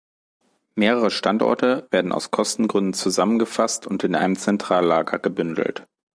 Mehrere 0.73 1.11
Standorte 1.11 1.87
werden 1.91 2.11
aus 2.11 2.31
Kostengründen 2.31 2.93
zusammengefasst 2.93 3.85
und 3.85 4.03
in 4.03 4.15
einem 4.15 4.35
Zentrallager 4.35 5.19
gebündelt. 5.19 5.85